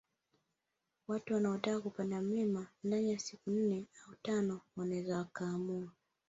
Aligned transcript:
Watu 1.07 1.33
wanaotaka 1.33 1.81
kupanda 1.81 2.21
mlima 2.21 2.67
ndani 2.83 3.11
ya 3.11 3.19
siku 3.19 3.49
nne 3.51 3.85
au 4.07 4.15
tano 4.23 4.61
wanaweza 4.75 5.17
wakaamua 5.17 5.89